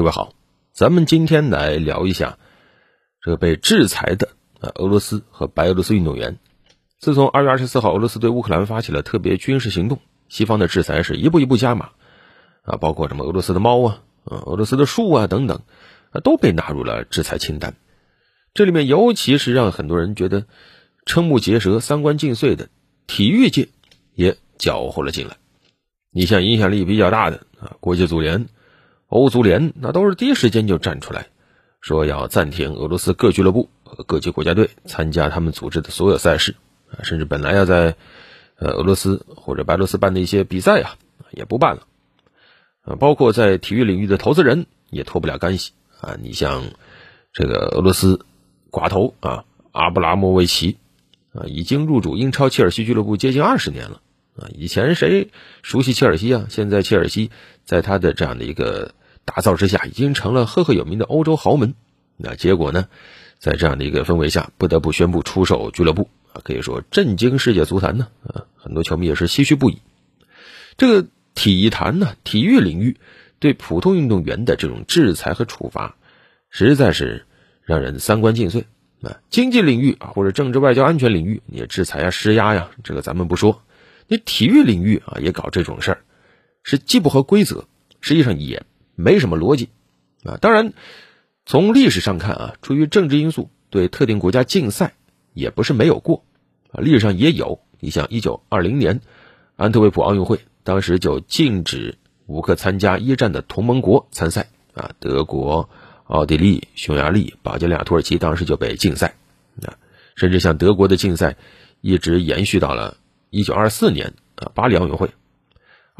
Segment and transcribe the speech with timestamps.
[0.00, 0.32] 各位好，
[0.72, 2.38] 咱们今天来聊一下
[3.20, 4.30] 这个被制裁的
[4.76, 6.38] 俄罗斯和白俄罗斯运动员。
[6.98, 9.98] 自从二月二十四号俄罗斯对乌克兰发起了特别军事行动，
[10.30, 11.90] 西方的制裁是一步一步加码
[12.62, 15.60] 啊，包括什么俄罗斯的猫啊、啊俄罗斯的树啊等等
[16.12, 17.74] 啊，都被纳入了制裁清单。
[18.54, 20.46] 这里面尤其是让很多人觉得
[21.04, 22.70] 瞠目结舌、三观尽碎的
[23.06, 23.68] 体育界
[24.14, 25.36] 也搅和了进来。
[26.10, 28.48] 你像影响力比较大的啊，国际足联。
[29.10, 31.26] 欧足联那都是第一时间就站出来，
[31.80, 36.54] 说要暂停俄罗斯各俱乐部和各级国家队参加他们组织的所有赛事
[36.92, 37.96] 啊，甚至本来要在
[38.56, 40.94] 呃俄罗斯或者白俄罗斯办的一些比赛啊，
[41.32, 41.88] 也不办了
[42.82, 42.94] 啊。
[42.94, 46.16] 包括在体育领域的投资人也脱不了干系啊。
[46.22, 46.62] 你像
[47.32, 48.24] 这个俄罗斯
[48.70, 50.76] 寡头啊，阿布拉莫维奇
[51.32, 54.00] 啊，已经入主英超切尔西俱乐部接近二十年了
[54.36, 54.46] 啊。
[54.54, 55.30] 以前谁
[55.62, 56.46] 熟悉切尔西啊？
[56.48, 57.32] 现在切尔西
[57.64, 58.94] 在他的这样的一个。
[59.32, 61.74] 打造之下，已经成了赫赫有名的欧洲豪门。
[62.16, 62.88] 那结果呢，
[63.38, 68.08] 在这样的一个氛围下，不得不宣布出售俱乐部啊，可以说震惊世界足坛呢。
[68.26, 69.78] 啊，很多球迷也是唏嘘不已。
[70.76, 72.96] 这个体坛呢，体育领域
[73.38, 75.94] 对普通运动员的这种制裁和处罚，
[76.48, 77.24] 实在是
[77.62, 78.66] 让人三观尽碎
[79.00, 79.20] 啊。
[79.30, 83.62] 经济领域啊，或者政治外交安全领域，你制裁呀、施压呀，这个咱们不说。
[84.08, 86.02] 你体育领域啊，也搞这种事儿，
[86.64, 87.68] 是既不合规则，
[88.00, 88.64] 实际上也。
[89.00, 89.70] 没什么逻辑，
[90.24, 90.72] 啊，当然，
[91.46, 94.94] 从历史上看啊，出于政治因素对特定国家禁赛
[95.32, 96.24] 也不是没有过，
[96.72, 97.60] 啊，历史上也有。
[97.82, 99.00] 你像一九二零年
[99.56, 105.70] 安特卫普奥运会，当时就禁止五个参加一战的同盟国参赛，啊，德国、
[106.04, 109.14] 奥地利、匈牙利、保加利亚、土耳其当时就被禁赛，
[109.62, 109.78] 啊，
[110.14, 111.36] 甚至像德国的禁赛
[111.80, 112.98] 一直延续到了
[113.30, 115.10] 一九二四年啊巴黎奥运会。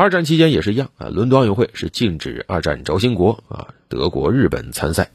[0.00, 5.10] 二战期间也是一样啊，伦敦奥运会是禁止二战轴心国啊德国、日本参赛。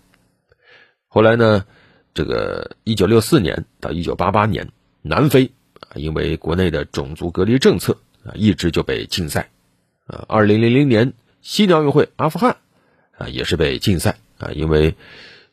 [1.07, 1.65] 后来呢，
[2.13, 4.69] 这个一九六四年到一九八八年，
[5.01, 9.49] 南非啊因为国内的种族隔离政策啊一直就被禁赛。
[10.05, 12.57] 啊，二零零零年悉尼奥运会，阿富汗
[13.17, 14.93] 啊也是被禁赛啊，因为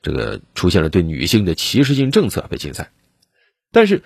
[0.03, 2.91] 这个出现了对女性的歧视性政策被禁赛。
[3.71, 4.03] 但是，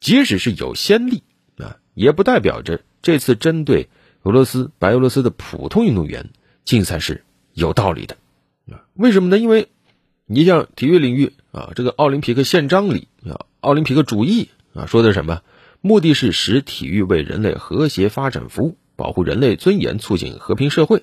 [0.00, 1.22] 即使是有先例
[1.58, 3.90] 啊，也不代表着这次针对。
[4.24, 6.30] 俄罗斯、白俄罗斯的普通运动员
[6.64, 8.16] 竞赛是有道理的，
[8.72, 9.36] 啊，为什么呢？
[9.36, 9.68] 因为，
[10.24, 15.42] 你像体育领域啊，这个奥林匹克宪章里啊，奥林匹克主义啊，说的什么？
[15.82, 21.02] 目的是使体育为人类和谐发展服务，保护人类尊严，促进和平社会，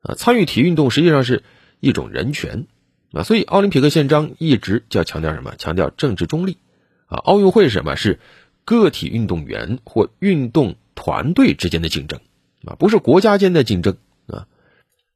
[0.00, 1.42] 啊，参与体育运动实际上是
[1.80, 2.66] 一种人权，
[3.12, 5.54] 啊，所以奥林匹克宪章一直就要强调什么？
[5.58, 6.56] 强调政治中立，
[7.04, 7.96] 啊，奥运会是什么？
[7.96, 8.18] 是
[8.64, 12.18] 个体运动员或运动团队之间的竞争。
[12.66, 13.96] 啊，不是国家间的竞争
[14.26, 14.46] 啊！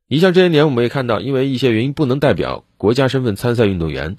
[0.07, 4.17] 你像这些年，我们也看到，因为一些原因不能代表国家身份参赛运动员，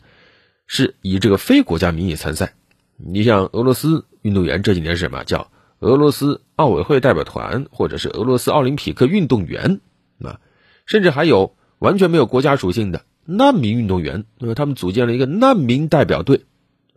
[0.68, 2.54] 是以这个非国家名义参赛。
[2.98, 5.24] 你像俄罗斯运动员这几年是什么？
[5.24, 5.50] 叫
[5.80, 9.80] 俄罗斯奥委会代表团，或者是俄罗斯奥林匹克运动员
[10.22, 10.40] 啊，
[10.86, 16.42] 甚至还有完全没有国家属性的难民运动员，那么他们组建了一个难民代表队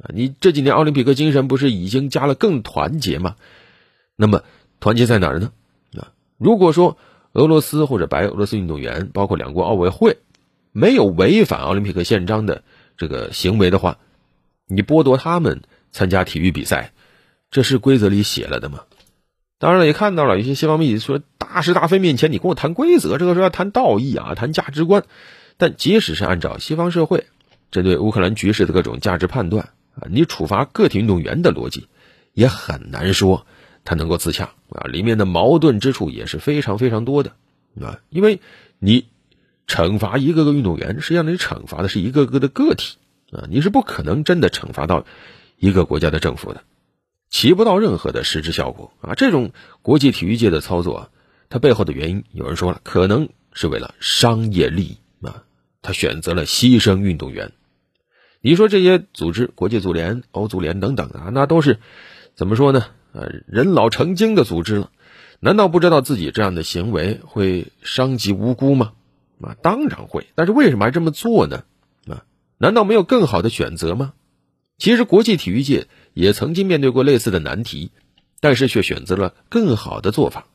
[0.02, 0.10] 啊！
[0.12, 3.36] 你这几年奥林匹克精神不是已经加了更团结吗？
[4.16, 4.42] 那么
[4.80, 5.52] 团结在哪儿呢？
[6.44, 6.98] 如果说
[7.32, 10.18] 俄罗斯或者白俄罗斯运动员，包括两国奥委会，
[10.72, 12.62] 没有违反奥林匹克宪章的
[12.98, 13.96] 这个行为的话，
[14.66, 16.92] 你剥夺他们参加体育比赛，
[17.50, 18.80] 这是规则里写了的吗？
[19.58, 25.04] 当然了，也看到了有些西方媒体说，大是大非面前，你跟我谈规则，这个是要谈道义啊，谈价值观。
[25.56, 27.24] 但即使是按照西方社会
[27.70, 31.88] 针对乌克兰局势的各种价值判断啊，你处罚个体运动员的逻辑，
[32.34, 33.46] 也很难说。
[33.84, 37.32] 他能够自洽啊，里面的矛盾之处也是非常非常多的
[37.80, 38.40] 啊，因为
[38.78, 39.06] 你
[39.66, 42.96] 惩罚一个个运动员，实际上你惩罚的是一个个的个体
[43.30, 45.04] 啊，你是不可能真的惩罚到
[45.58, 46.62] 一个国家的政府的，
[47.30, 49.14] 起不到任何的实质效果啊。
[49.14, 49.52] 这种
[49.82, 51.10] 国际体育界的操作，
[51.48, 55.44] 它背后的原因，有人说了，可能是为了商业利益啊，
[55.82, 57.52] 他选择了牺牲运动员。
[58.40, 61.78] 你说这些组织，国际足联、欧足联等等啊，那都是
[62.34, 62.86] 怎么说呢？
[63.14, 64.90] 呃，人老成精的组织了，
[65.38, 68.92] 难道不知道自己这样的行为会伤及无辜吗？
[69.40, 70.26] 啊，当然会。
[70.34, 71.62] 但是为什么还这么做呢？
[72.08, 72.24] 啊，
[72.58, 74.14] 难道没有更好的选择吗？
[74.78, 77.92] 其实国际体育界也曾经面对过类似的难题，
[78.40, 80.48] 但是却选择了更好的做法。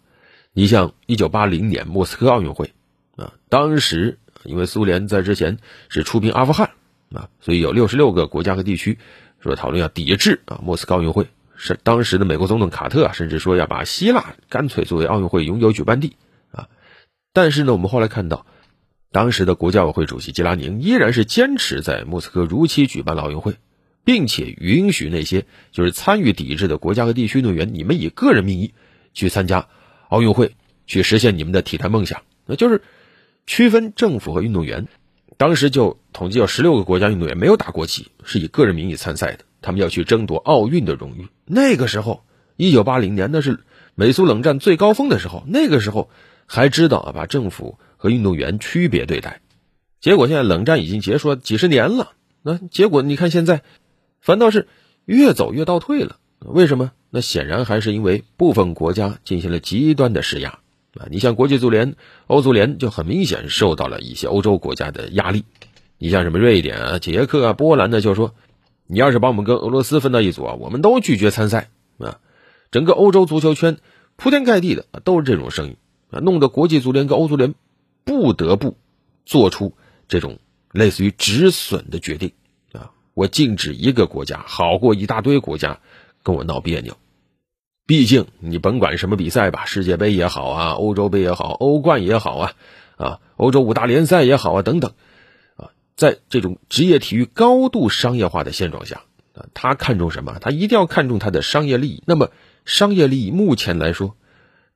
[0.52, 2.74] 你像一九八零年莫斯科奥运会，
[3.16, 6.72] 啊，当时因为苏联在之前是出兵阿富汗，
[7.14, 8.98] 啊，所以有六十六个国家和地区
[9.40, 11.28] 说讨论要抵制啊莫斯科奥运会。
[11.62, 16.16] 是当时的美国总统卡特啊，甚至说要把希腊干脆作为奥运会永久举办地
[16.52, 16.70] 啊。
[17.34, 18.46] 但是呢，我们后来看到，
[19.12, 23.58] 当时的国家委会主席吉拉宁依然是坚持在莫斯科如期举办奥运会，
[24.06, 28.74] 并且允许那些就是参与抵制的国家和地区运动员，你们以个人名义
[29.14, 29.68] 去参加
[30.08, 30.56] 奥运会，
[30.88, 32.22] 去实现你们的体坛梦想。
[32.46, 32.82] 那就是
[33.46, 34.88] 区分政府和运动员。
[35.38, 41.28] 当时就统计有十六个国家运动员没有打国旗，是以个人名义参赛的，他们要去争夺奥运的荣誉。
[41.46, 42.24] 那个时候，
[42.58, 43.60] 一九八零年，那是
[43.96, 46.10] 美苏冷战最高峰的时候，那个时候
[46.46, 47.78] 还知道啊，把政府。
[48.02, 49.42] 和运动员区别对待，
[50.00, 53.62] 结果现在冷战已经结束几十年了，那结果你看现在，
[54.22, 54.70] 反倒是
[55.04, 56.16] 越走越倒退了。
[56.40, 56.94] 为什么？
[57.10, 60.60] 那显然还是因为部分国家进行了极端的施压
[60.98, 61.08] 啊！
[61.10, 61.98] 你像国际足联、
[62.28, 65.44] 欧足联就很明显受到了一些欧洲国家的压力。
[65.98, 68.34] 你像什么瑞典啊、捷克啊、波兰呢，就说
[68.90, 71.70] 你要是把我们跟俄罗斯分到一组啊，我们都拒绝参赛
[72.00, 72.20] 啊！
[72.72, 73.78] 整个欧洲足球圈
[74.18, 75.78] 铺天盖地的都是这种声音
[76.10, 77.56] 啊，弄得国际足联跟欧足联。
[78.06, 78.76] 不得不
[79.24, 79.76] 做出
[80.08, 80.40] 这种
[80.72, 82.32] 类似于止损的决定
[82.72, 82.90] 啊！
[83.14, 85.80] 我禁止一个国家，好过一大堆国家
[86.24, 86.98] 跟我闹别扭。
[87.86, 92.54] 毕竟你甭管什么比赛吧，世界杯也好啊，欧洲杯也好，欧冠也好啊，
[92.98, 94.94] 啊，欧洲五大联赛也好啊，等等，
[96.00, 99.02] 在这种职业体育高度商业化的现状下
[99.34, 100.40] 啊，他看重什么？
[100.40, 102.02] 他一定要看重他的商业利益。
[102.06, 102.32] 那么，
[102.64, 104.16] 商业利益目前来说，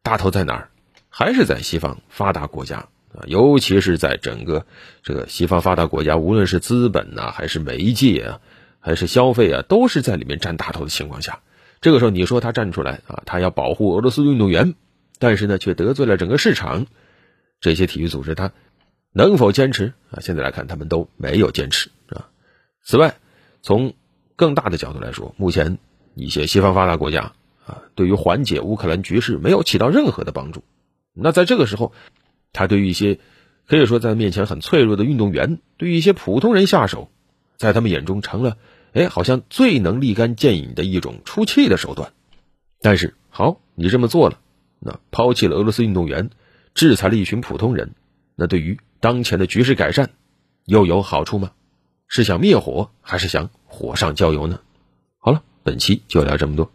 [0.01, 0.69] 大头在哪儿？
[1.07, 2.89] 还是在西方发达国家。
[3.15, 4.65] 啊，尤其是在整个
[5.01, 8.41] 这个西方发达国家，无论是资本呐，还是媒介啊，
[8.81, 11.39] 还是消费啊，都是在里面占大头的情况下，
[11.79, 14.73] 这个时候你说他站出来啊，他要保护俄罗斯运动员，
[15.19, 16.85] 但是呢，却得罪了整个市场，
[17.61, 18.51] 这些体育组织他
[19.13, 20.19] 能否坚持啊？
[20.19, 22.27] 现在来看，他们都没有坚持啊。
[22.83, 23.15] 此外，
[23.61, 23.93] 从
[24.35, 25.77] 更大的角度来说，目前
[26.15, 27.33] 一些西方发达国家
[27.65, 30.63] 啊，对于缓解乌克兰局势没有起到任何的帮助。
[31.13, 31.93] 那在这个时候。
[32.55, 33.17] 他对于一些
[33.67, 37.09] 可以说在面前很脆弱的运动员，对于一些普通人下手，
[37.57, 38.59] 在他们眼中成了
[38.91, 42.13] 哎，好像最能立竿见影的一种出气的手段。
[42.79, 44.37] 但是好，你这么做了，
[44.79, 46.29] 那抛弃了俄罗斯运动员，
[46.75, 47.95] 制裁了一群普通人，
[48.35, 50.11] 那对于当前的局势改善
[50.63, 51.51] 又有好处吗？
[52.07, 54.61] 是想灭火，还是想火上浇油呢？
[55.19, 56.71] 好了，本期就聊这么多。